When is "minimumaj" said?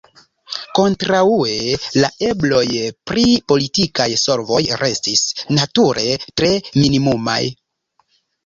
6.81-7.41